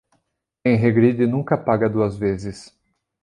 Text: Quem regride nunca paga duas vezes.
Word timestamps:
Quem 0.63 0.77
regride 0.77 1.27
nunca 1.27 1.55
paga 1.55 1.87
duas 1.87 2.17
vezes. 2.17 2.75